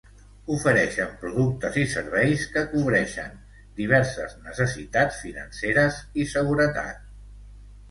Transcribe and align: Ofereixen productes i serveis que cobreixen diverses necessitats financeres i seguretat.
Ofereixen 0.53 1.11
productes 1.23 1.77
i 1.81 1.83
serveis 1.91 2.45
que 2.55 2.63
cobreixen 2.71 3.37
diverses 3.83 4.35
necessitats 4.49 5.23
financeres 5.27 6.03
i 6.25 6.29
seguretat. 6.35 7.09